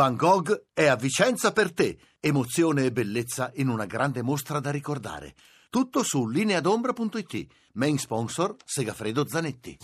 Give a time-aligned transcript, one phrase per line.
[0.00, 1.98] Van Gogh è a Vicenza per te.
[2.18, 5.34] Emozione e bellezza in una grande mostra da ricordare.
[5.68, 7.46] Tutto su lineadombra.it.
[7.74, 9.76] Main sponsor Segafredo Zanetti.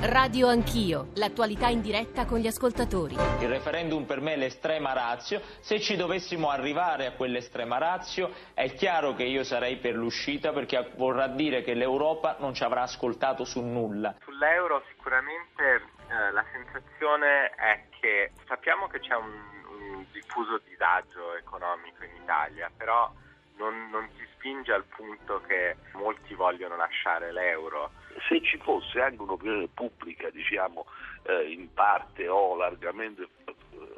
[0.00, 3.14] Radio Anch'io, l'attualità in diretta con gli ascoltatori.
[3.38, 8.72] Il referendum per me è l'estrema razio, se ci dovessimo arrivare a quell'estrema razio è
[8.72, 13.44] chiaro che io sarei per l'uscita perché vorrà dire che l'Europa non ci avrà ascoltato
[13.44, 14.16] su nulla.
[14.24, 19.30] Sull'euro sicuramente eh, la sensazione è che sappiamo che c'è un,
[19.68, 23.10] un diffuso disagio economico in Italia, però
[23.56, 27.92] non, non si spinge al punto che molti vogliono lasciare l'euro.
[28.28, 30.86] Se ci fosse anche un'opinione pubblica, diciamo,
[31.24, 33.28] eh, in parte o largamente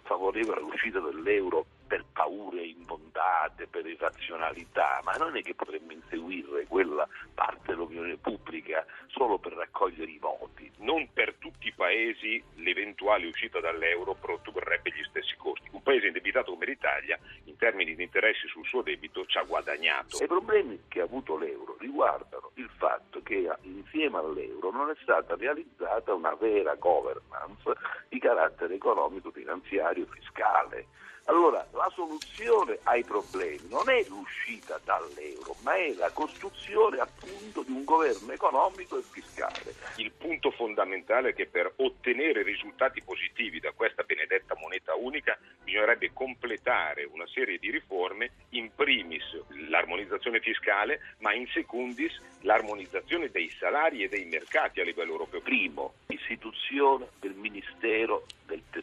[0.03, 7.07] favorevole all'uscita dell'euro per paure infondate, per irrazionalità, ma non è che potremmo inseguire quella
[7.35, 10.73] parte dell'opinione pubblica solo per raccogliere i voti.
[10.79, 15.69] Non per tutti i paesi l'eventuale uscita dall'euro produrrebbe gli stessi costi.
[15.73, 20.17] Un paese indebitato come l'Italia, in termini di interessi sul suo debito, ci ha guadagnato.
[20.25, 25.37] I problemi che ha avuto l'euro riguardano il fatto che insieme all'euro non è stata
[25.37, 27.71] realizzata una vera governance
[28.09, 30.87] di carattere economico, finanziario, fiscale.
[31.27, 37.71] Allora, la soluzione ai problemi non è l'uscita dall'euro, ma è la costruzione appunto di
[37.71, 39.75] un governo economico e fiscale.
[39.97, 46.13] Il punto fondamentale è che per ottenere risultati positivi da questa benedetta moneta unica bisognerebbe
[46.13, 49.23] completare una serie di riforme, in primis
[49.69, 55.41] l'armonizzazione fiscale, ma in secundis l'armonizzazione dei salari e dei mercati a livello europeo.
[55.41, 58.27] Primo, istituzione del Ministero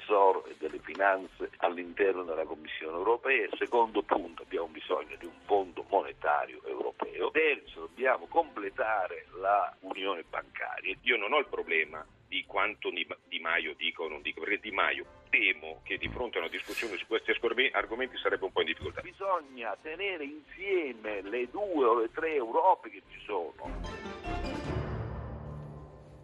[0.09, 3.47] Tesoro e delle Finanze all'interno della Commissione europea.
[3.59, 7.29] Secondo punto, abbiamo bisogno di un fondo monetario europeo.
[7.29, 10.95] Terzo, dobbiamo completare la unione bancaria.
[11.03, 14.71] Io non ho il problema di quanto Di Maio dica o non dica, perché Di
[14.71, 17.31] Maio temo che di fronte a una discussione su questi
[17.71, 19.01] argomenti sarebbe un po' in difficoltà.
[19.01, 24.68] Bisogna tenere insieme le due o le tre Europe che ci sono.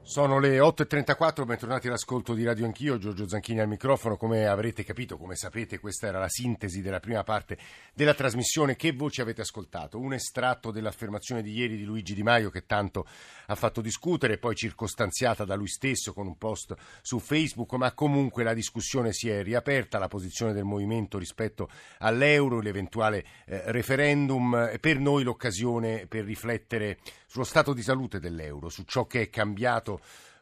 [0.08, 5.18] Sono le 8.34, bentornati all'ascolto di Radio Anch'io, Giorgio Zanchini al microfono, come avrete capito,
[5.18, 7.58] come sapete questa era la sintesi della prima parte
[7.92, 9.98] della trasmissione, che voci avete ascoltato?
[9.98, 13.08] Un estratto dell'affermazione di ieri di Luigi Di Maio che tanto
[13.48, 18.44] ha fatto discutere, poi circostanziata da lui stesso con un post su Facebook, ma comunque
[18.44, 21.68] la discussione si è riaperta, la posizione del movimento rispetto
[21.98, 28.84] all'euro, l'eventuale eh, referendum, per noi l'occasione per riflettere sullo stato di salute dell'euro, su
[28.84, 29.95] ciò che è cambiato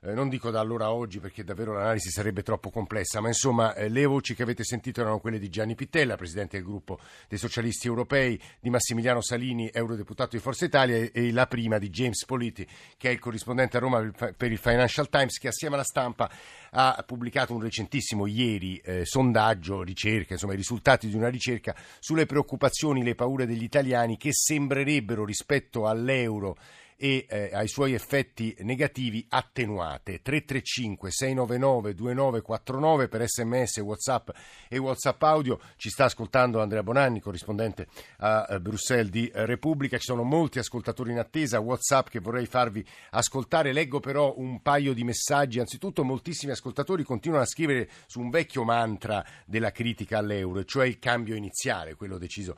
[0.06, 3.74] eh, non dico da allora a oggi perché davvero l'analisi sarebbe troppo complessa, ma insomma
[3.74, 7.00] eh, le voci che avete sentito erano quelle di Gianni Pittella, presidente del gruppo
[7.30, 11.90] dei socialisti europei, di Massimiliano Salini, eurodeputato di Forza Italia, e, e la prima di
[11.90, 15.85] James Politi, che è il corrispondente a Roma per il Financial Times, che assieme alla
[15.85, 16.30] stampa
[16.72, 22.25] ha pubblicato un recentissimo ieri eh, sondaggio, ricerca, insomma i risultati di una ricerca sulle
[22.25, 26.58] preoccupazioni, le paure degli italiani che sembrerebbero rispetto all'euro
[27.03, 30.22] e eh, ai suoi effetti negativi attenuate.
[30.22, 34.30] 335 699 2949 per sms, whatsapp
[34.69, 35.59] e whatsapp audio.
[35.75, 37.88] Ci sta ascoltando Andrea Bonanni, corrispondente
[38.19, 39.97] a eh, Bruxelles di eh, Repubblica.
[39.97, 43.74] Ci sono molti ascoltatori in attesa, whatsapp che vorrei farvi ascoltare.
[43.74, 45.59] Leggo però un paio di messaggi.
[45.59, 51.00] Anzitutto moltissimi ascoltatori continuano a scrivere su un vecchio mantra della critica all'euro, cioè il
[51.00, 52.56] cambio iniziale, quello deciso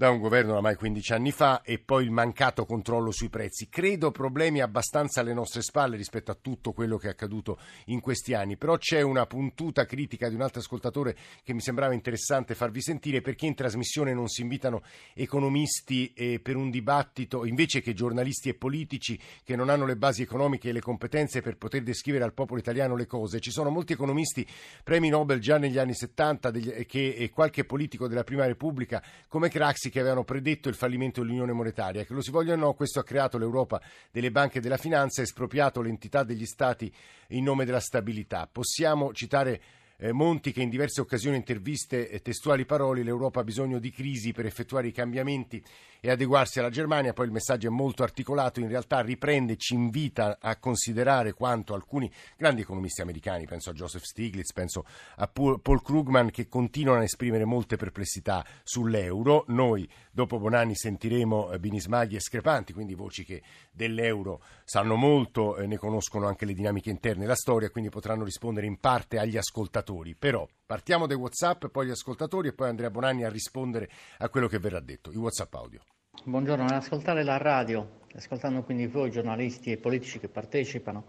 [0.00, 3.68] da un governo ormai 15 anni fa e poi il mancato controllo sui prezzi.
[3.68, 8.32] Credo problemi abbastanza alle nostre spalle rispetto a tutto quello che è accaduto in questi
[8.32, 12.80] anni, però c'è una puntuta critica di un altro ascoltatore che mi sembrava interessante farvi
[12.80, 14.80] sentire perché in trasmissione non si invitano
[15.12, 20.22] economisti eh, per un dibattito invece che giornalisti e politici che non hanno le basi
[20.22, 23.38] economiche e le competenze per poter descrivere al popolo italiano le cose.
[23.38, 24.48] Ci sono molti economisti,
[24.82, 29.50] premi Nobel già negli anni 70 degli, che, e qualche politico della Prima Repubblica come
[29.50, 32.04] Craxi che avevano predetto il fallimento dell'Unione Monetaria.
[32.04, 33.80] Che lo si voglia o no, questo ha creato l'Europa
[34.10, 36.92] delle banche e della finanza e espropriato l'entità degli Stati
[37.28, 38.48] in nome della stabilità.
[38.50, 39.60] Possiamo citare
[40.00, 44.32] eh, Monti che in diverse occasioni interviste e testuali parole l'Europa ha bisogno di crisi
[44.32, 45.62] per effettuare i cambiamenti
[46.00, 50.38] e adeguarsi alla Germania, poi il messaggio è molto articolato, in realtà riprende, ci invita
[50.40, 54.86] a considerare quanto alcuni grandi economisti americani, penso a Joseph Stiglitz, penso
[55.16, 59.44] a Paul Krugman, che continuano a esprimere molte perplessità sull'euro.
[59.48, 65.76] Noi dopo Bonanni sentiremo eh, binismaghi e screpanti, quindi voci che dell'euro sanno molto, ne
[65.76, 69.89] conoscono anche le dinamiche interne e la storia, quindi potranno rispondere in parte agli ascoltatori.
[70.18, 74.46] Però partiamo dai WhatsApp, poi gli ascoltatori e poi Andrea Bonanni a rispondere a quello
[74.46, 75.10] che verrà detto.
[75.10, 75.80] I WhatsApp audio.
[76.24, 81.04] Buongiorno, nell'ascoltare la radio, ascoltando quindi voi giornalisti e politici che partecipano,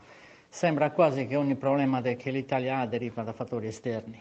[0.54, 4.19] Sembra quasi che ogni problema che l'Italia ha deriva da fattori esterni.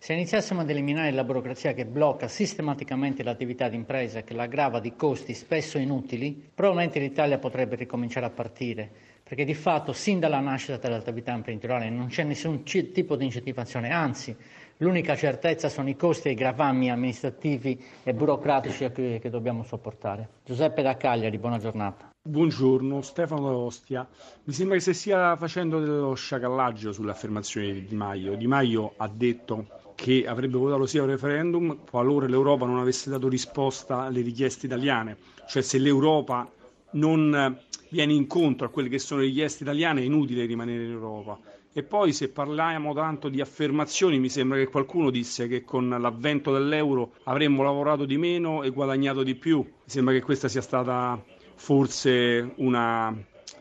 [0.00, 4.78] Se iniziassimo ad eliminare la burocrazia che blocca sistematicamente l'attività di impresa e che l'aggrava
[4.78, 8.88] di costi spesso inutili, probabilmente l'Italia potrebbe ricominciare a partire,
[9.24, 13.90] perché di fatto sin dalla nascita dell'attività imprenditoriale non c'è nessun c- tipo di incentivazione,
[13.90, 14.34] anzi
[14.78, 20.28] l'unica certezza sono i costi e i gravami amministrativi e burocratici che, che dobbiamo sopportare.
[20.44, 22.08] Giuseppe da Cagliari, buona giornata.
[22.22, 24.06] Buongiorno, Stefano Ostia.
[24.44, 28.36] Mi sembra che si stia facendo dello sciacallaggio sulle affermazioni di Di Maio.
[28.36, 29.66] Di Maio ha detto
[30.00, 35.16] che avrebbe votato sì al referendum qualora l'Europa non avesse dato risposta alle richieste italiane.
[35.48, 36.48] Cioè se l'Europa
[36.92, 37.58] non
[37.90, 41.36] viene incontro a quelle che sono le richieste italiane è inutile rimanere in Europa.
[41.72, 46.52] E poi se parliamo tanto di affermazioni, mi sembra che qualcuno disse che con l'avvento
[46.52, 49.58] dell'euro avremmo lavorato di meno e guadagnato di più.
[49.58, 51.20] Mi sembra che questa sia stata
[51.56, 53.12] forse una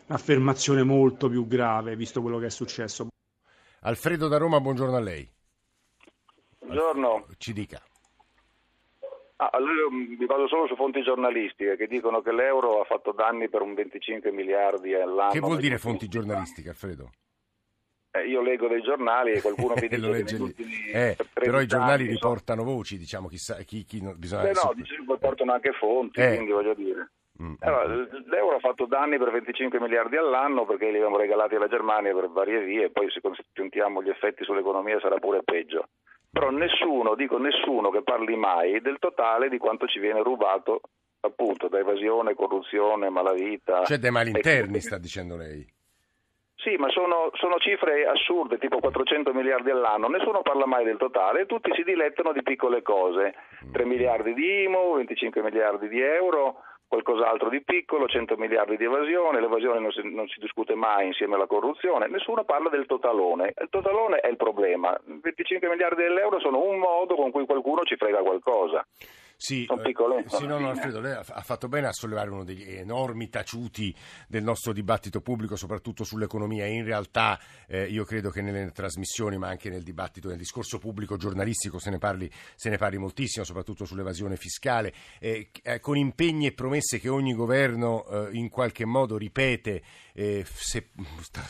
[0.05, 3.07] affermazione molto più grave, visto quello che è successo.
[3.81, 5.27] Alfredo da Roma, buongiorno a lei.
[6.67, 7.25] Buongiorno.
[7.37, 7.81] Ci dica.
[9.37, 13.47] Ah, allora mi vado solo su fonti giornalistiche che dicono che l'euro ha fatto danni
[13.47, 15.31] per un 25 miliardi all'anno.
[15.31, 17.11] Che vuol dire fonti giornalistiche, Alfredo?
[18.11, 20.35] Eh, io leggo dei giornali e qualcuno mi dice che
[20.91, 24.41] Eh, 30 però i giornali anni, riportano voci, diciamo, chissà chi, chi non- bisogna...
[24.43, 24.73] Beh, no, so-
[25.05, 26.33] poi portano anche fonti, Eh.
[26.35, 27.11] quindi voglio dire.
[27.41, 28.03] Mm, Allora, mm.
[28.29, 32.27] l'euro ha fatto danni per 25 miliardi all'anno perché li abbiamo regalati alla Germania per
[32.29, 35.87] varie vie e poi se consentiamo gli effetti sull'economia sarà pure peggio.
[36.29, 40.81] Però nessuno, dico nessuno che parli mai del totale di quanto ci viene rubato
[41.21, 43.83] appunto da evasione, corruzione, malavita.
[43.85, 45.65] Cioè dei mali E- sta dicendo lei.
[46.55, 51.45] Sì, ma sono, sono cifre assurde, tipo 400 miliardi all'anno, nessuno parla mai del totale,
[51.45, 53.35] tutti si dilettano di piccole cose,
[53.71, 56.55] 3 miliardi di IMU, 25 miliardi di euro,
[57.27, 61.35] qualcos'altro di piccolo, 100 miliardi di evasione, l'evasione non si, non si discute mai insieme
[61.35, 66.61] alla corruzione, nessuno parla del totalone, il totalone è il problema, 25 miliardi dell'euro sono
[66.61, 68.85] un modo con cui qualcuno ci frega qualcosa.
[69.39, 72.43] Sì, Sono eh, piccole, sì, no, no, Alfredo, lei ha fatto bene a sollevare uno
[72.43, 73.95] degli enormi taciuti
[74.27, 76.65] del nostro dibattito pubblico, soprattutto sull'economia.
[76.65, 81.17] In realtà eh, io credo che nelle trasmissioni, ma anche nel dibattito, nel discorso pubblico
[81.17, 86.47] giornalistico se ne parli, se ne parli moltissimo, soprattutto sull'evasione fiscale, eh, eh, con impegni
[86.47, 89.83] e promesse che ogni governo eh, in qualche modo ripete,
[90.17, 90.89] eh, se-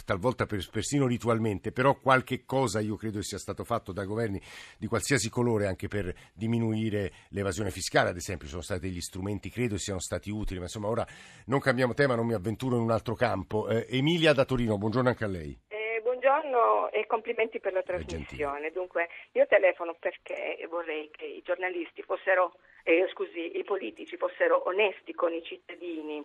[0.03, 4.41] talvolta per- persino ritualmente, però qualche cosa io credo sia stato fatto da governi
[4.77, 9.77] di qualsiasi colore anche per diminuire l'evasione fiscale, ad esempio, sono stati degli strumenti, credo
[9.77, 11.07] siano stati utili, ma insomma ora
[11.45, 13.69] non cambiamo tema, non mi avventuro in un altro campo.
[13.69, 15.57] Eh, Emilia da Torino, buongiorno anche a lei.
[15.69, 18.71] Eh, buongiorno e complimenti per la trasmissione.
[18.71, 25.13] Dunque, io telefono perché vorrei che i giornalisti fossero, eh, scusi, i politici fossero onesti
[25.13, 26.21] con i cittadini,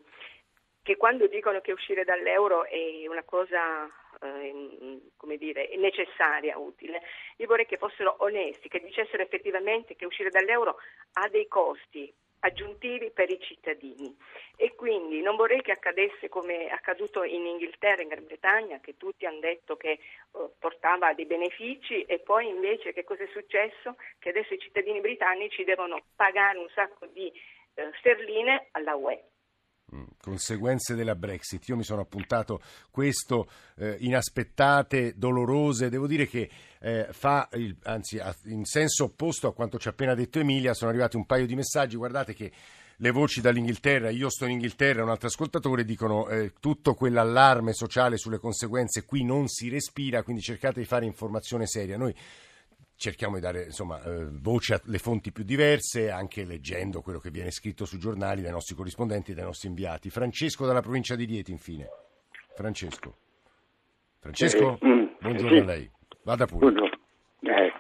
[0.83, 3.89] che quando dicono che uscire dall'euro è una cosa
[4.21, 7.03] ehm, come dire, necessaria, utile,
[7.37, 10.77] io vorrei che fossero onesti, che dicessero effettivamente che uscire dall'euro
[11.15, 12.13] ha dei costi
[12.45, 14.17] aggiuntivi per i cittadini
[14.57, 18.81] e quindi non vorrei che accadesse come è accaduto in Inghilterra e in Gran Bretagna
[18.81, 19.99] che tutti hanno detto che eh,
[20.59, 23.97] portava dei benefici e poi invece che cosa è successo?
[24.19, 27.33] Che adesso i cittadini britannici devono pagare un sacco di
[27.75, 29.32] eh, sterline alla UE.
[29.95, 31.69] Mm, Conseguenze della Brexit.
[31.69, 35.91] Io mi sono appuntato questo, eh, inaspettate, dolorose.
[35.91, 36.49] Devo dire che
[36.81, 40.75] eh, fa, il- anzi, a- in senso opposto a quanto ci ha appena detto Emilia,
[40.75, 41.97] sono arrivati un paio di messaggi.
[41.97, 42.51] Guardate che
[42.97, 48.17] le voci dall'Inghilterra, io sto in Inghilterra, un altro ascoltatore, dicono eh, tutto quell'allarme sociale
[48.17, 51.97] sulle conseguenze qui non si respira, quindi cercate di fare informazione seria.
[51.99, 52.15] Noi
[52.97, 57.51] cerchiamo di dare insomma, eh, voce alle fonti più diverse, anche leggendo quello che viene
[57.51, 60.11] scritto sui giornali dai nostri corrispondenti e dai nostri inviati.
[60.11, 61.89] Francesco dalla provincia di Rieti, infine.
[62.55, 63.17] Francesco.
[64.21, 65.63] Francesco, Eh, mm, buongiorno sì.
[65.63, 65.91] a lei.
[66.23, 66.61] Vada pure.
[66.61, 66.97] Buongiorno.
[67.41, 67.73] Eh,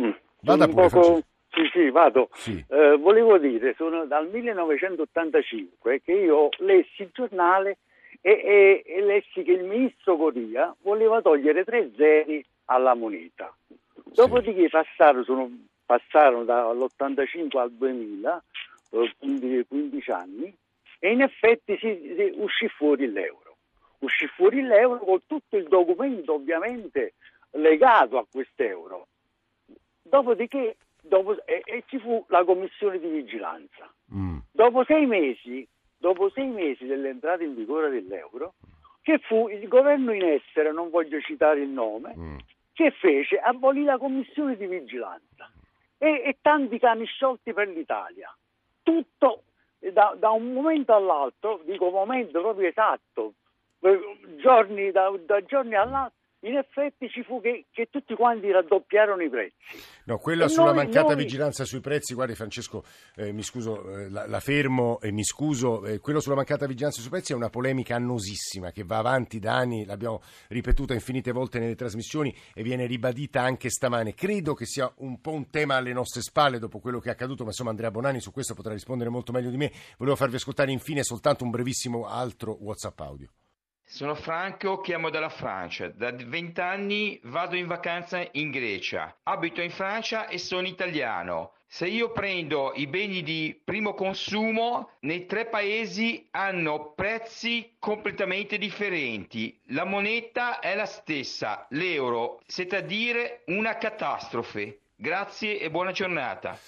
[0.00, 0.10] mm,
[0.40, 1.22] Vada pure, poco...
[1.50, 2.30] Sì, sì, vado.
[2.32, 2.64] Sì.
[2.66, 7.76] Eh, volevo dire, sono dal 1985 che io lessi il giornale
[8.22, 13.54] e, e- e lessi che il ministro Coria voleva togliere tre zeri alla moneta.
[14.14, 15.50] Dopodiché passarono, sono-
[15.86, 18.42] passarono dall'85 al 2000,
[18.90, 20.54] eh, quindi 15 anni,
[20.98, 23.56] e in effetti si, si uscì fuori l'euro.
[24.00, 27.14] Uscì fuori l'euro con tutto il documento ovviamente
[27.52, 29.06] legato a quest'euro.
[30.02, 33.90] Dopodiché dopo- e, e ci fu la commissione di vigilanza.
[34.14, 34.38] Mm.
[34.50, 38.54] Dopo sei mesi, dopo sei mesi dell'entrata in vigore dell'euro,
[39.02, 42.36] che fu il governo in essere, non voglio citare il nome, Mm.
[42.72, 45.50] Che fece abolì la commissione di vigilanza
[45.98, 48.34] e, e tanti cani sciolti per l'Italia.
[48.82, 49.42] Tutto
[49.78, 53.34] eh, da, da un momento all'altro, dico momento proprio esatto,
[53.80, 59.22] eh, giorni da, da giorni all'altro in effetti ci fu che, che, tutti quanti raddoppiarono
[59.22, 59.54] i prezzi.
[60.04, 61.16] No, quella e sulla noi, mancata noi...
[61.16, 62.84] vigilanza sui prezzi, guardi Francesco,
[63.16, 67.00] eh, mi scuso, eh, la, la, fermo e mi scuso, eh, quello sulla mancata vigilanza
[67.00, 71.58] sui prezzi è una polemica annosissima che va avanti da anni, l'abbiamo ripetuta infinite volte
[71.58, 74.14] nelle trasmissioni e viene ribadita anche stamane.
[74.14, 77.44] Credo che sia un po' un tema alle nostre spalle dopo quello che è accaduto,
[77.44, 79.70] ma insomma Andrea Bonani su questo potrà rispondere molto meglio di me.
[79.96, 83.28] Volevo farvi ascoltare infine soltanto un brevissimo altro WhatsApp audio.
[83.94, 85.88] Sono Franco, chiamo dalla Francia.
[85.88, 89.14] Da vent'anni vado in vacanza in Grecia.
[89.24, 91.52] Abito in Francia e sono italiano.
[91.66, 99.60] Se io prendo i beni di primo consumo, nei tre paesi hanno prezzi completamente differenti.
[99.66, 104.84] La moneta è la stessa, l'euro, siete a dire una catastrofe.
[104.96, 106.58] Grazie e buona giornata.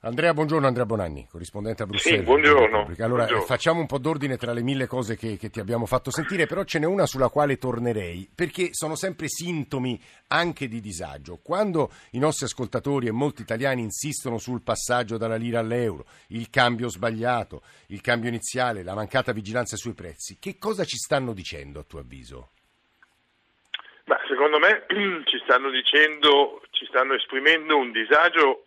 [0.00, 2.20] Andrea, buongiorno Andrea Bonanni, corrispondente a Bruxelles.
[2.20, 2.86] Sì, buongiorno.
[2.98, 3.42] Allora, buongiorno.
[3.42, 6.64] facciamo un po' d'ordine tra le mille cose che, che, ti abbiamo fatto sentire, però
[6.64, 9.98] ce n'è una sulla quale tornerei, perché sono sempre sintomi
[10.28, 11.40] anche di disagio.
[11.42, 16.88] Quando i nostri ascoltatori e molti italiani insistono sul passaggio dalla lira all'euro, il cambio
[16.88, 21.84] sbagliato, il cambio iniziale, la mancata vigilanza sui prezzi, che cosa ci stanno dicendo a
[21.84, 22.50] tuo avviso?
[24.04, 24.84] Ma secondo me
[25.24, 28.66] ci stanno dicendo, ci stanno esprimendo un disagio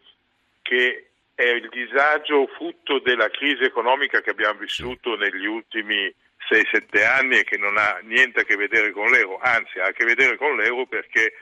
[0.63, 1.09] che
[1.39, 6.13] è il disagio frutto della crisi economica che abbiamo vissuto negli ultimi
[6.51, 9.91] 6-7 anni e che non ha niente a che vedere con l'euro, anzi ha a
[9.93, 11.36] che vedere con l'euro perché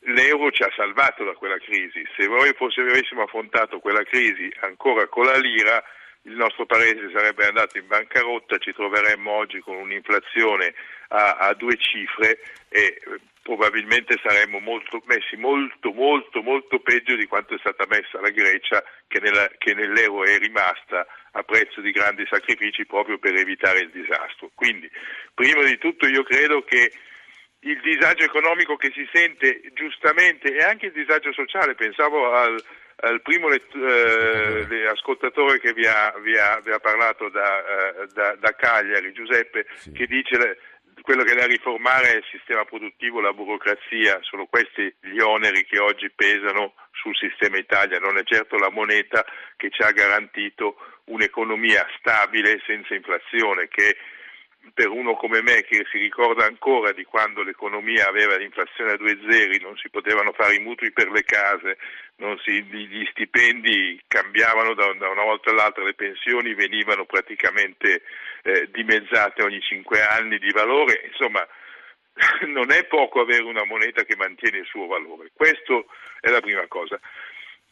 [0.00, 2.04] l'euro ci ha salvato da quella crisi.
[2.16, 5.80] Se noi avessimo affrontato quella crisi ancora con la lira,
[6.22, 10.74] il nostro paese sarebbe andato in bancarotta, ci troveremmo oggi con un'inflazione
[11.10, 13.00] a, a due cifre e
[13.50, 18.80] probabilmente saremmo molto, messi molto, molto, molto peggio di quanto è stata messa la Grecia
[19.08, 23.90] che, nella, che nell'euro è rimasta a prezzo di grandi sacrifici proprio per evitare il
[23.90, 24.52] disastro.
[24.54, 24.88] Quindi,
[25.34, 26.92] prima di tutto io credo che
[27.62, 32.54] il disagio economico che si sente giustamente e anche il disagio sociale, pensavo al,
[33.00, 38.06] al primo let, eh, ascoltatore che vi ha, vi ha, vi ha parlato da, eh,
[38.14, 39.90] da, da, Cagliari, Giuseppe, sì.
[39.90, 40.36] che dice
[41.02, 45.78] quello che da riformare è il sistema produttivo, la burocrazia, sono questi gli oneri che
[45.78, 49.24] oggi pesano sul sistema Italia, non è certo la moneta
[49.56, 53.96] che ci ha garantito un'economia stabile senza inflazione che
[54.74, 59.18] per uno come me che si ricorda ancora di quando l'economia aveva l'inflazione a due
[59.28, 61.78] zeri, non si potevano fare i mutui per le case,
[62.44, 68.02] si, gli stipendi cambiavano da, una volta all'altra, le pensioni venivano praticamente
[68.42, 71.46] eh, dimezzate ogni cinque anni di valore, insomma
[72.46, 75.82] non è poco avere una moneta che mantiene il suo valore, questa
[76.20, 77.00] è la prima cosa.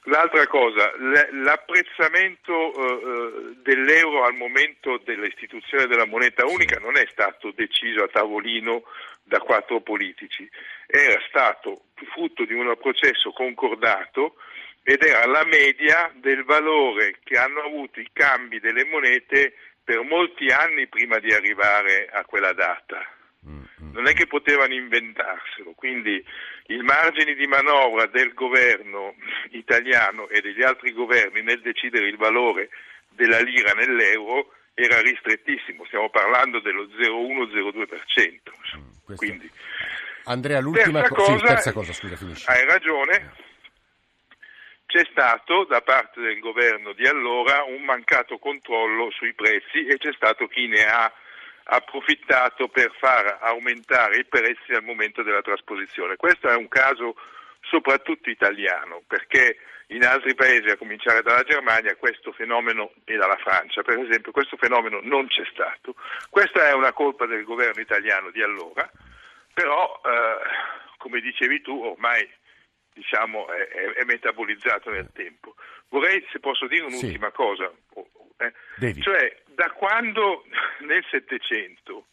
[0.04, 0.92] L'altra cosa,
[1.32, 8.84] l'apprezzamento eh, dell'euro al momento dell'istituzione della moneta unica non è stato deciso a tavolino
[9.22, 10.48] da quattro politici,
[10.86, 14.36] era stato frutto di un processo concordato
[14.82, 19.52] ed era la media del valore che hanno avuto i cambi delle monete
[19.84, 23.04] per molti anni prima di arrivare a quella data.
[23.46, 23.92] Mm, mm.
[23.92, 26.22] Non è che potevano inventarselo, quindi
[26.66, 29.14] i margini di manovra del governo
[29.50, 32.70] italiano e degli altri governi nel decidere il valore
[33.10, 38.78] della lira nell'euro era ristrettissimo, stiamo parlando dello 0,1-0,2%.
[38.78, 39.50] Mm, Quindi,
[40.24, 42.48] Andrea, l'ultima terza cosa, sì, terza cosa scusa, finisci.
[42.48, 43.32] Hai ragione,
[44.86, 50.12] c'è stato da parte del governo di allora un mancato controllo sui prezzi e c'è
[50.12, 51.12] stato chi ne ha
[51.70, 56.16] approfittato per far aumentare i prezzi al momento della trasposizione.
[56.16, 57.14] Questo è un caso
[57.60, 59.58] soprattutto italiano, perché
[59.88, 64.56] in altri paesi, a cominciare dalla Germania, questo fenomeno e dalla Francia, per esempio, questo
[64.56, 65.94] fenomeno non c'è stato.
[66.30, 68.90] Questa è una colpa del governo italiano di allora,
[69.52, 72.26] però, eh, come dicevi tu, ormai
[72.94, 75.54] diciamo, è, è, metabolizzato nel tempo.
[75.88, 77.34] Vorrei, se posso dire un'ultima sì.
[77.34, 77.72] cosa,
[78.38, 80.44] eh, cioè da quando
[80.80, 82.06] nel Settecento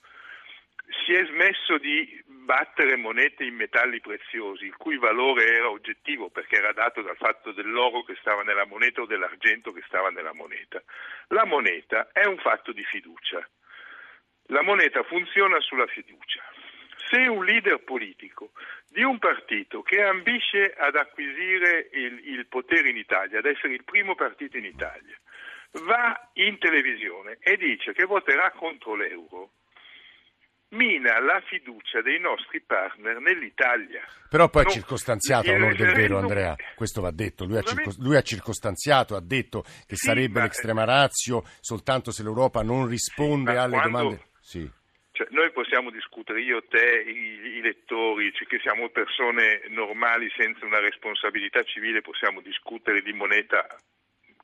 [1.06, 6.58] si è smesso di battere monete in metalli preziosi, il cui valore era oggettivo perché
[6.58, 10.82] era dato dal fatto dell'oro che stava nella moneta o dell'argento che stava nella moneta.
[11.30, 13.48] La moneta è un fatto di fiducia.
[14.50, 16.44] La moneta funziona sulla fiducia.
[17.10, 18.52] Se un leader politico
[18.90, 23.84] di un partito che ambisce ad acquisire il, il potere in Italia, ad essere il
[23.84, 25.18] primo partito in Italia,
[25.84, 29.52] va in televisione e dice che voterà contro l'euro,
[30.70, 34.04] mina la fiducia dei nostri partner nell'Italia.
[34.30, 37.92] Però poi ha circostanziato, a onore del vero Andrea, questo va detto, lui ha, circo,
[38.00, 43.52] lui ha circostanziato, ha detto che sì, sarebbe l'extrema razio soltanto se l'Europa non risponde
[43.52, 44.24] sì, alle quando, domande...
[44.40, 44.84] Sì.
[45.12, 50.66] Cioè, noi possiamo discutere, io, te, i, i lettori, cioè che siamo persone normali senza
[50.66, 53.66] una responsabilità civile, possiamo discutere di moneta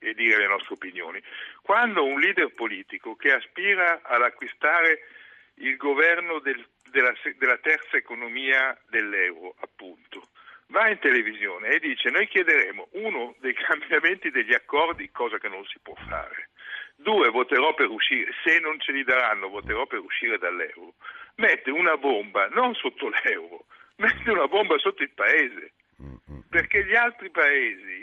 [0.01, 1.21] e dire le nostre opinioni.
[1.61, 5.07] Quando un leader politico che aspira ad acquistare
[5.55, 10.29] il governo del, della, della terza economia dell'euro, appunto,
[10.67, 15.63] va in televisione e dice noi chiederemo uno dei cambiamenti degli accordi, cosa che non
[15.65, 16.49] si può fare,
[16.95, 20.95] due voterò per uscire, se non ce li daranno voterò per uscire dall'euro,
[21.35, 23.65] mette una bomba non sotto l'euro,
[23.97, 25.73] mette una bomba sotto il paese,
[26.49, 28.00] perché gli altri paesi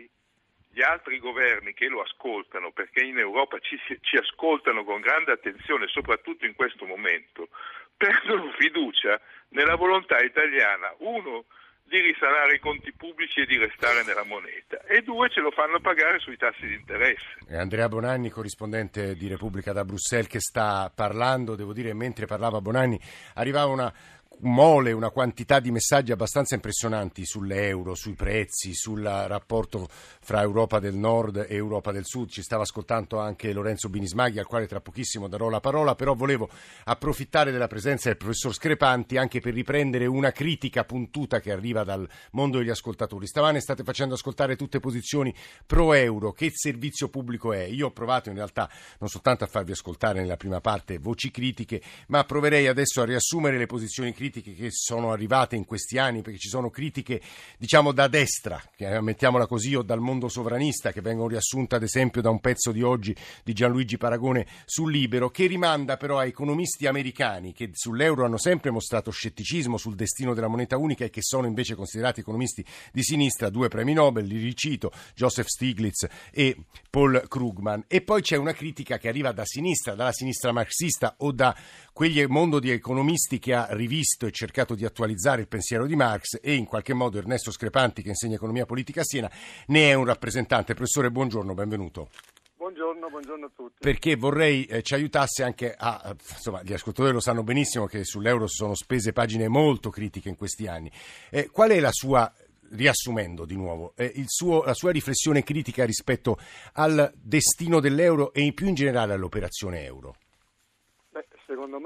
[0.78, 5.88] gli altri governi che lo ascoltano, perché in Europa ci, ci, ascoltano con grande attenzione,
[5.88, 7.48] soprattutto in questo momento,
[7.96, 11.46] perdono fiducia nella volontà italiana, uno,
[11.82, 15.80] di risanare i conti pubblici e di restare nella moneta e due ce lo fanno
[15.80, 17.24] pagare sui tassi di interesse.
[17.50, 23.00] Andrea Bonanni, corrispondente di Repubblica da Bruxelles, che sta parlando, devo dire, mentre parlava Bonanni
[23.34, 23.92] arrivava una
[24.40, 30.94] mole, una quantità di messaggi abbastanza impressionanti sull'euro, sui prezzi, sul rapporto fra Europa del
[30.94, 32.28] Nord e Europa del Sud.
[32.28, 36.48] Ci stava ascoltando anche Lorenzo Binismaghi, al quale tra pochissimo darò la parola, però volevo
[36.84, 42.08] approfittare della presenza del professor Screpanti anche per riprendere una critica puntuta che arriva dal
[42.32, 43.26] mondo degli ascoltatori.
[43.26, 45.34] Stamane state facendo ascoltare tutte posizioni
[45.66, 47.62] pro euro, che servizio pubblico è?
[47.64, 51.82] Io ho provato in realtà non soltanto a farvi ascoltare nella prima parte voci critiche,
[52.08, 56.22] ma proverei adesso a riassumere le posizioni critiche critiche che sono arrivate in questi anni,
[56.22, 57.20] perché ci sono critiche,
[57.56, 58.62] diciamo, da destra,
[59.00, 62.82] mettiamola così, o dal mondo sovranista, che vengono riassunte ad esempio da un pezzo di
[62.82, 68.38] oggi di Gianluigi Paragone sul Libero, che rimanda però a economisti americani che sull'euro hanno
[68.38, 73.02] sempre mostrato scetticismo sul destino della moneta unica e che sono invece considerati economisti di
[73.02, 76.56] sinistra, due premi Nobel, li ricito, Joseph Stiglitz e
[76.90, 77.84] Paul Krugman.
[77.88, 81.56] E poi c'è una critica che arriva da sinistra, dalla sinistra marxista o da
[81.92, 86.38] quegli mondo di economisti che ha rivisto e cercato di attualizzare il pensiero di Marx
[86.40, 89.30] e in qualche modo Ernesto Screpanti, che insegna economia politica a Siena,
[89.66, 90.74] ne è un rappresentante.
[90.74, 92.08] Professore, buongiorno, benvenuto.
[92.56, 93.76] Buongiorno, buongiorno a tutti.
[93.78, 98.46] Perché vorrei eh, ci aiutasse anche a, insomma, gli ascoltatori lo sanno benissimo che sull'euro
[98.46, 100.90] si sono spese pagine molto critiche in questi anni.
[101.30, 102.30] Eh, qual è la sua
[102.70, 106.38] riassumendo di nuovo, eh, suo, la sua riflessione critica rispetto
[106.74, 110.16] al destino dell'euro e più in generale all'operazione euro?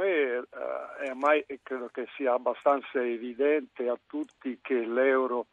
[0.02, 0.42] Me eh,
[1.04, 5.46] è ormai credo che sia abbastanza evidente a tutti che l'euro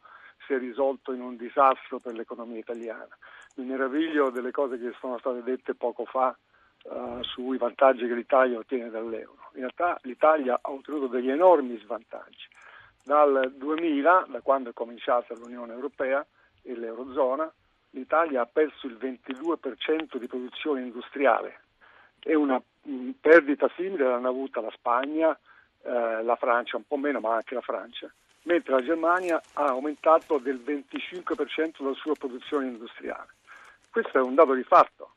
[0.46, 3.16] si è risolto in un disastro per l'economia italiana.
[3.56, 6.36] Mi meraviglio delle cose che sono state dette poco fa
[6.84, 9.50] uh, sui vantaggi che l'Italia ottiene dall'euro.
[9.52, 12.48] In realtà l'Italia ha ottenuto degli enormi svantaggi.
[13.04, 16.24] Dal 2000, da quando è cominciata l'Unione Europea
[16.62, 17.50] e l'Eurozona,
[17.90, 21.60] l'Italia ha perso il 22% di produzione industriale
[22.22, 22.60] e una
[23.20, 25.38] perdita simile l'hanno avuta la Spagna,
[25.82, 28.12] eh, la Francia, un po' meno, ma anche la Francia,
[28.42, 33.34] mentre la Germania ha aumentato del 25% la sua produzione industriale.
[33.90, 35.14] Questo è un dato di fatto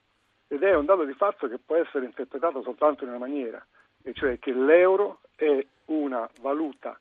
[0.47, 3.65] ed è un dato di fatto che può essere interpretato soltanto in una maniera,
[4.04, 6.99] e cioè che l'euro è una valuta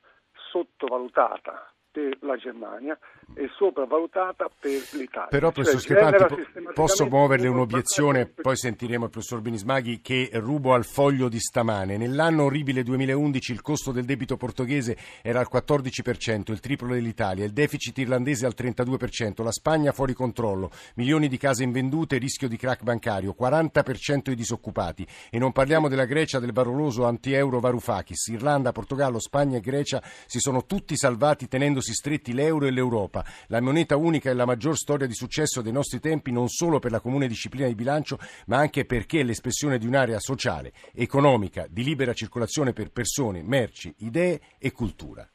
[0.49, 2.97] sottovalutata per la Germania
[3.35, 5.27] e sopravvalutata per l'Italia.
[5.29, 10.85] Però, professor cioè, Schepati, posso muoverle un'obiezione, poi sentiremo il professor Binismaghi che rubo al
[10.85, 11.97] foglio di stamane.
[11.97, 17.53] Nell'anno orribile 2011 il costo del debito portoghese era al 14%, il triplo dell'Italia, il
[17.53, 22.83] deficit irlandese al 32%, la Spagna fuori controllo, milioni di case invendute, rischio di crack
[22.83, 25.05] bancario, 40% i disoccupati.
[25.29, 28.27] E non parliamo della Grecia, del baroloso anti-euro Varoufakis.
[28.27, 33.22] Irlanda, Portogallo, Spagna e Grecia si sono tutti salvati tenendosi stretti l'euro e l'Europa.
[33.47, 36.91] La moneta unica è la maggior storia di successo dei nostri tempi non solo per
[36.91, 41.83] la comune disciplina di bilancio, ma anche perché è l'espressione di un'area sociale, economica, di
[41.83, 45.27] libera circolazione per persone, merci, idee e cultura.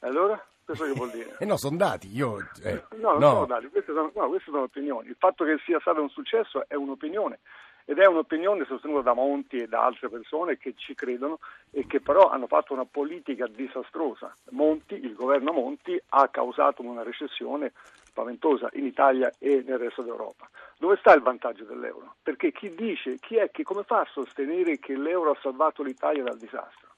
[0.00, 0.44] Allora?
[0.64, 1.36] Questo che vuol dire?
[1.40, 2.14] Eh no, sono dati.
[2.14, 3.30] Io, eh, no, non no.
[3.30, 5.08] sono dati, queste sono, no, queste sono opinioni.
[5.08, 7.40] Il fatto che sia stato un successo è un'opinione
[7.84, 11.38] ed è un'opinione sostenuta da Monti e da altre persone che ci credono
[11.70, 14.34] e che però hanno fatto una politica disastrosa.
[14.50, 17.72] Monti, il governo Monti ha causato una recessione
[18.04, 20.48] spaventosa in Italia e nel resto d'Europa.
[20.78, 22.16] Dove sta il vantaggio dell'euro?
[22.22, 26.22] Perché chi dice, chi è che come fa a sostenere che l'euro ha salvato l'Italia
[26.22, 26.88] dal disastro?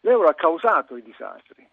[0.00, 1.68] L'euro ha causato i disastri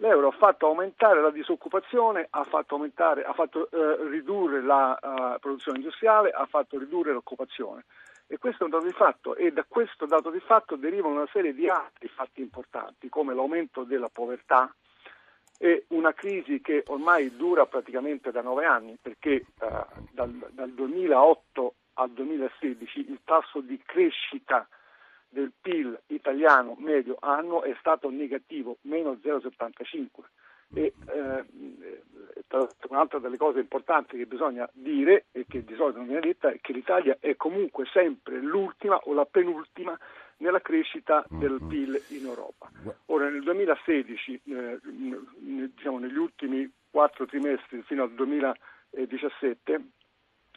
[0.00, 5.78] l'euro ha fatto aumentare la disoccupazione, ha fatto, ha fatto eh, ridurre la uh, produzione
[5.78, 7.84] industriale, ha fatto ridurre l'occupazione.
[8.26, 11.28] E questo è un dato di fatto e da questo dato di fatto derivano una
[11.32, 14.72] serie di altri fatti importanti come l'aumento della povertà
[15.58, 19.66] e una crisi che ormai dura praticamente da nove anni perché uh,
[20.12, 24.66] dal, dal 2008 al 2016 il tasso di crescita
[25.30, 30.06] del PIL italiano medio anno è stato negativo, meno 0,75
[30.72, 31.44] e eh,
[32.88, 36.58] un'altra delle cose importanti che bisogna dire e che di solito non viene detta è
[36.60, 39.98] che l'Italia è comunque sempre l'ultima o la penultima
[40.38, 41.68] nella crescita del mm-hmm.
[41.68, 42.70] PIL in Europa.
[43.06, 49.80] Ora nel 2016, eh, diciamo negli ultimi quattro trimestri fino al 2017,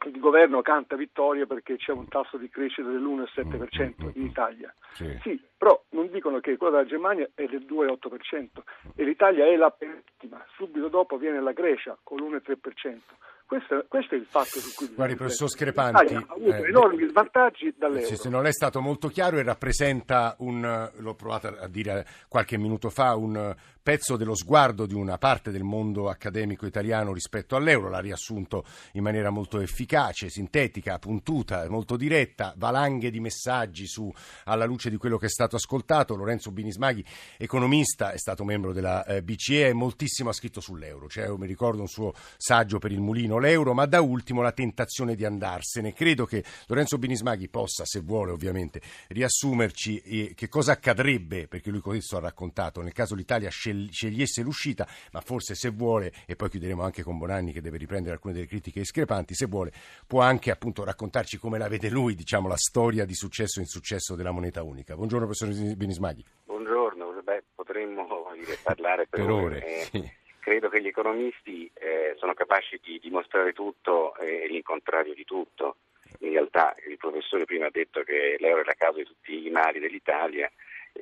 [0.05, 4.73] il governo canta vittoria perché c'è un tasso di crescita dell'1,7% in Italia.
[4.93, 5.17] Sì.
[5.21, 5.41] sì.
[5.57, 8.47] però non dicono che quello della Germania è del 2,8%
[8.95, 12.99] e l'Italia è la penultima, subito dopo viene la Grecia con l'1,3%.
[13.45, 14.95] Questo, questo, è il fatto su cui...
[14.95, 16.15] Guardi, professor Screpanti...
[16.15, 18.07] Ha avuto eh, enormi svantaggi dall'euro.
[18.07, 22.57] Sì, se non è stato molto chiaro e rappresenta un, l'ho provato a dire qualche
[22.57, 23.53] minuto fa, un
[23.83, 29.03] pezzo dello sguardo di una parte del mondo accademico italiano rispetto all'euro, l'ha riassunto in
[29.03, 34.11] maniera molto efficace, sintetica, puntuta, molto diretta, valanghe di messaggi su,
[34.45, 36.15] alla luce di quello che è stato ascoltato.
[36.15, 37.03] Lorenzo Binismaghi,
[37.37, 41.09] economista, è stato membro della eh, BCE e moltissimo ha scritto sull'euro.
[41.09, 45.13] Cioè, mi ricordo un suo saggio per il mulino l'euro, ma da ultimo la tentazione
[45.13, 45.91] di andarsene.
[45.91, 51.81] Credo che Lorenzo Binismaghi possa, se vuole ovviamente, riassumerci eh, che cosa accadrebbe, perché lui
[51.81, 56.49] questo ha raccontato, nel caso l'Italia sceglie scegliesse l'uscita, ma forse se vuole, e poi
[56.49, 59.71] chiuderemo anche con Bonanni che deve riprendere alcune delle critiche discrepanti, se vuole
[60.07, 64.15] può anche appunto raccontarci come la vede lui, diciamo, la storia di successo e insuccesso
[64.15, 64.95] della moneta unica.
[64.95, 66.23] Buongiorno professor Benismaghi.
[66.45, 69.43] Buongiorno, Beh, potremmo dire, parlare per, per ore.
[69.43, 70.11] ore eh, sì.
[70.39, 75.77] Credo che gli economisti eh, sono capaci di dimostrare tutto e l'incontrario di tutto.
[76.19, 79.49] In realtà il professore prima ha detto che l'euro è la causa di tutti i
[79.49, 80.51] mali dell'Italia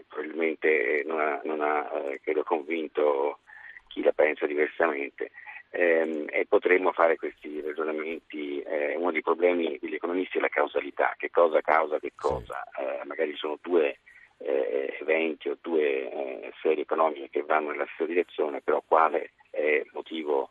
[0.08, 3.40] probabilmente non ha, non ha eh, credo, convinto
[3.88, 5.32] chi la pensa diversamente.
[5.74, 8.62] Eh, e potremmo fare questi ragionamenti.
[8.62, 12.64] Eh, uno dei problemi degli economisti è la causalità, che cosa causa che cosa.
[12.78, 14.00] Eh, magari sono due
[14.44, 20.50] eventi o due serie economiche che vanno nella stessa direzione, però quale è motivo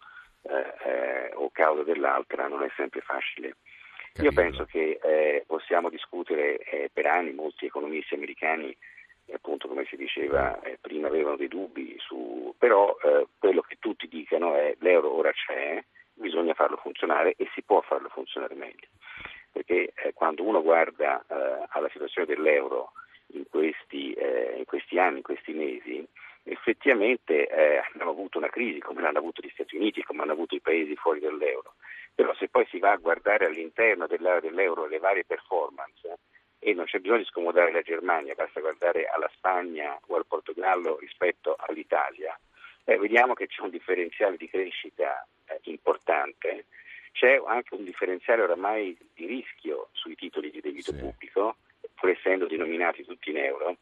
[1.35, 3.57] o causa dell'altra non è sempre facile.
[4.12, 4.22] Capito.
[4.22, 8.76] Io penso che possiamo discutere per anni, molti economisti americani
[9.33, 14.09] appunto come si diceva eh, prima avevano dei dubbi su, però eh, quello che tutti
[14.09, 15.83] dicono è l'euro ora c'è,
[16.14, 18.88] bisogna farlo funzionare e si può farlo funzionare meglio,
[19.53, 22.93] perché eh, quando uno guarda eh, alla situazione dell'euro
[23.33, 26.07] in questi, eh, in questi, anni, in questi mesi,
[26.45, 30.55] effettivamente eh, abbiamo avuto una crisi come l'hanno avuto gli Stati Uniti, come hanno avuto
[30.55, 31.75] i paesi fuori dall'euro,
[32.14, 36.19] però se poi si va a guardare all'interno dell'area dell'euro le varie performance,
[36.62, 40.99] e non c'è bisogno di scomodare la Germania, basta guardare alla Spagna o al Portogallo
[40.99, 42.38] rispetto all'Italia,
[42.85, 46.66] eh, vediamo che c'è un differenziale di crescita eh, importante,
[47.12, 50.99] c'è anche un differenziale oramai di rischio sui titoli di debito sì.
[50.99, 51.57] pubblico,
[51.94, 53.77] pur essendo denominati tutti in euro,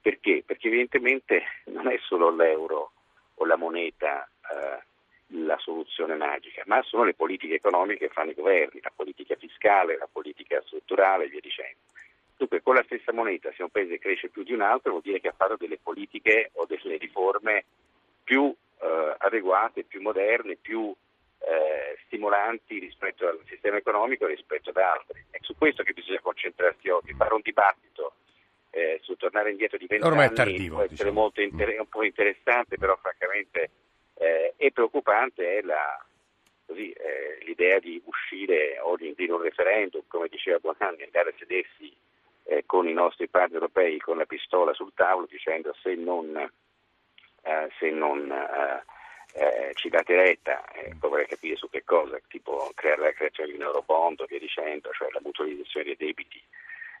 [0.00, 0.42] perché?
[0.44, 2.92] Perché evidentemente non è solo l'euro
[3.34, 4.86] o la moneta eh,
[5.32, 9.98] la soluzione magica, ma sono le politiche economiche che fanno i governi, la politica fiscale,
[9.98, 11.78] la politica strutturale e via dicendo.
[12.38, 15.18] Dunque con la stessa moneta se un paese cresce più di un altro vuol dire
[15.20, 17.64] che ha fatto delle politiche o delle riforme
[18.22, 20.94] più eh, adeguate, più moderne, più
[21.40, 25.24] eh, stimolanti rispetto al sistema economico e rispetto ad altri.
[25.30, 28.14] È su questo che bisogna concentrarsi oggi, fare un dibattito
[28.70, 31.20] eh, su tornare indietro di vent'anni Ormai è tardivo, può essere diciamo.
[31.20, 31.80] molto inter- mm.
[31.80, 33.70] un po' interessante, però francamente
[34.14, 36.04] eh, è preoccupante è la,
[36.66, 41.34] così, eh, l'idea di uscire o di, di un referendum, come diceva Bonanni, andare a
[41.38, 41.87] sedersi
[42.48, 46.34] eh, con i nostri partner europei con la pistola sul tavolo dicendo se non,
[47.42, 48.84] eh, se non eh,
[49.34, 53.50] eh ci date retta, eh, poi vorrei capire su che cosa, tipo creare la creazione
[53.50, 56.42] di un eurobond via dicendo, cioè la mutualizzazione dei debiti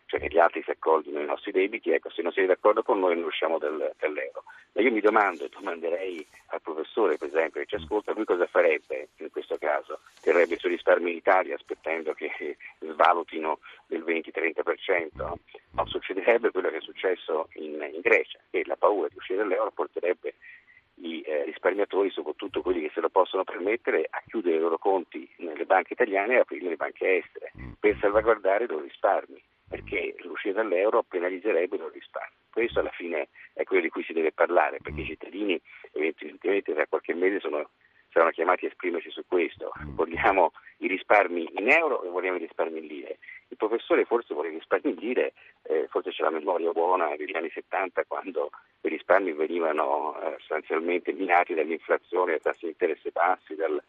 [0.08, 2.98] cioè che gli altri si accolgono i nostri debiti, ecco, se non siete d'accordo con
[2.98, 4.42] noi non usciamo del, dall'euro.
[4.72, 8.46] Ma io mi domando e domanderei al professore, per esempio, che ci ascolta, lui cosa
[8.46, 10.00] farebbe in questo caso?
[10.22, 15.32] Terrebbe i suoi risparmi in Italia aspettando che svalutino del 20-30%?
[15.72, 19.70] No, succederebbe quello che è successo in, in Grecia, che la paura di uscire dall'euro
[19.72, 20.36] porterebbe
[21.00, 25.28] i eh, risparmiatori, soprattutto quelli che se lo possono permettere, a chiudere i loro conti
[25.36, 30.62] nelle banche italiane e aprire le banche estere per salvaguardare i loro risparmi perché l'uscita
[30.62, 32.36] dall'euro penalizzerebbe il risparmio.
[32.50, 35.60] Questo alla fine è quello di cui si deve parlare, perché i cittadini
[35.92, 37.70] evidentemente tra qualche mese sono,
[38.10, 39.72] saranno chiamati a esprimersi su questo.
[39.94, 43.18] Vogliamo i risparmi in euro o vogliamo i risparmi in lire?
[43.48, 47.36] Il professore forse vuole i risparmi in lire, eh, forse c'è la memoria buona degli
[47.36, 48.50] anni 70 quando
[48.80, 53.80] i risparmi venivano eh, sostanzialmente minati dall'inflazione, dai tassi di interesse bassi, dal,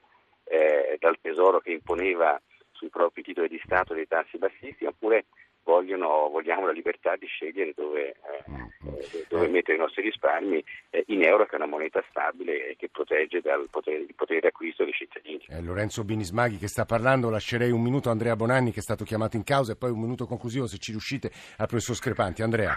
[0.43, 2.39] eh, dal tesoro che imponeva
[2.71, 5.25] sui propri titoli di Stato dei tassi bassissimi, oppure
[5.69, 11.23] vogliono, vogliamo la libertà di scegliere dove, eh, dove mettere i nostri risparmi eh, in
[11.23, 14.93] euro che è una moneta stabile e che protegge dal potere, il potere d'acquisto dei
[14.93, 15.45] cittadini.
[15.47, 19.03] È Lorenzo Binismaghi che sta parlando, lascerei un minuto a Andrea Bonanni che è stato
[19.03, 22.41] chiamato in causa e poi un minuto conclusivo se ci riuscite al professor Screpanti.
[22.41, 22.75] Andrea.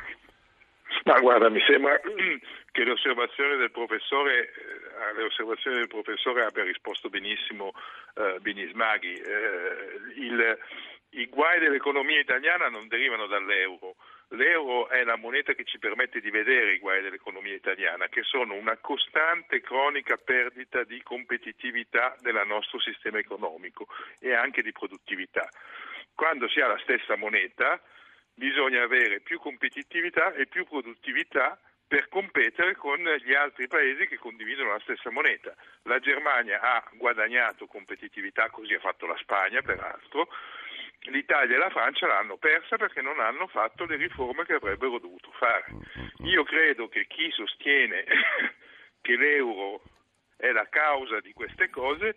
[1.05, 6.63] Ma guarda, mi sembra che le osservazioni del professore, eh, alle osservazioni del professore abbia
[6.63, 7.73] risposto benissimo
[8.15, 9.15] eh, Binismaghi.
[9.15, 10.59] Eh, il,
[11.15, 13.97] I guai dell'economia italiana non derivano dall'euro.
[14.29, 18.55] L'euro è la moneta che ci permette di vedere i guai dell'economia italiana, che sono
[18.55, 23.89] una costante cronica perdita di competitività del nostro sistema economico
[24.21, 25.47] e anche di produttività.
[26.15, 27.79] Quando si ha la stessa moneta,
[28.33, 34.71] bisogna avere più competitività e più produttività per competere con gli altri paesi che condividono
[34.71, 35.55] la stessa moneta.
[35.83, 40.27] La Germania ha guadagnato competitività, così ha fatto la Spagna peraltro,
[41.11, 45.31] l'Italia e la Francia l'hanno persa perché non hanno fatto le riforme che avrebbero dovuto
[45.33, 45.67] fare.
[46.25, 48.05] Io credo che chi sostiene
[49.01, 49.83] che l'euro
[50.37, 52.17] è la causa di queste cose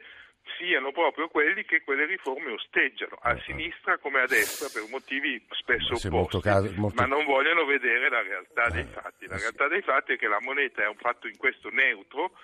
[0.57, 5.89] siano proprio quelli che quelle riforme osteggiano, a sinistra come a destra, per motivi spesso
[5.89, 7.01] opposti, molto caso, molto...
[7.01, 9.27] ma non vogliono vedere la realtà dei fatti.
[9.27, 12.37] La realtà dei fatti è che la moneta è un fatto in questo neutro,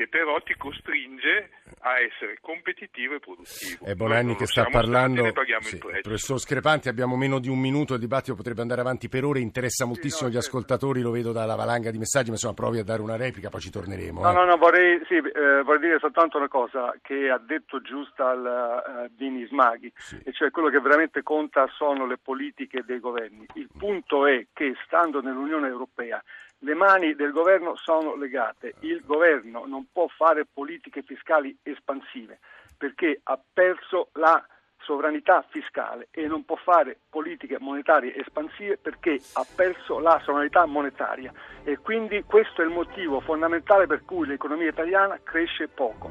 [0.00, 3.84] che però ti costringe a essere competitivo e produttivo.
[3.84, 5.30] È Bonanni che sta parlando.
[5.60, 5.78] Sì.
[5.78, 9.84] Professor Screpanti, abbiamo meno di un minuto, il dibattito potrebbe andare avanti per ore, interessa
[9.84, 10.56] moltissimo sì, no, gli certo.
[10.56, 13.60] ascoltatori, lo vedo dalla valanga di messaggi, ma insomma provi a dare una replica, poi
[13.60, 14.22] ci torneremo.
[14.22, 14.32] No, eh.
[14.32, 19.10] no, no, vorrei, sì, eh, vorrei, dire soltanto una cosa che ha detto giusta al
[19.10, 20.18] uh, Dini Smaghi, sì.
[20.24, 23.44] e cioè quello che veramente conta sono le politiche dei governi.
[23.52, 26.22] Il punto è che stando nell'Unione Europea
[26.60, 32.38] le mani del governo sono legate, il governo non può fare politiche fiscali espansive
[32.76, 34.44] perché ha perso la
[34.82, 41.32] sovranità fiscale e non può fare politiche monetarie espansive perché ha perso la sovranità monetaria
[41.64, 46.10] e quindi questo è il motivo fondamentale per cui l'economia italiana cresce poco.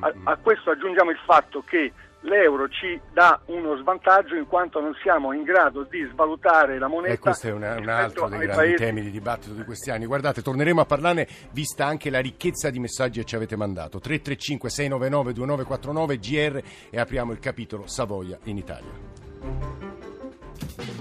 [0.00, 1.92] A, a questo aggiungiamo il fatto che
[2.24, 7.14] l'euro ci dà uno svantaggio in quanto non siamo in grado di svalutare la moneta.
[7.14, 8.76] E questo è una, un altro dei grandi paesi.
[8.76, 10.06] temi di dibattito di questi anni.
[10.06, 13.98] Guardate, torneremo a parlarne vista anche la ricchezza di messaggi che ci avete mandato.
[13.98, 19.12] 335 699 2949 GR e apriamo il capitolo Savoia in Italia.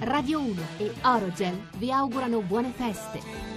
[0.01, 3.52] Radio 1 e Orogel vi augurano buone feste.